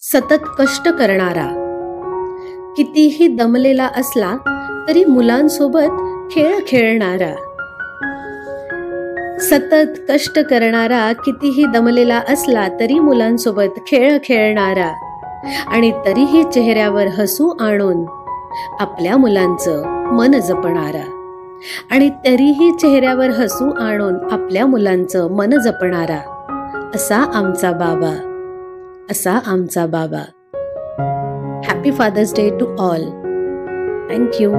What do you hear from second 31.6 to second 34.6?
happy fathers day to all thank you